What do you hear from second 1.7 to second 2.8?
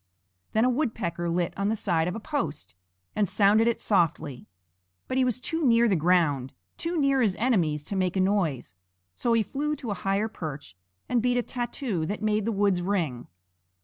side of a post,